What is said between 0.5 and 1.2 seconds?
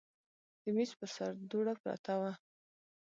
د میز پر